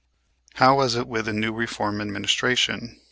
How 0.55 0.77
was 0.77 0.95
it 0.95 1.07
with 1.07 1.27
the 1.27 1.31
new 1.31 1.53
reform 1.53 2.01
administration? 2.01 2.99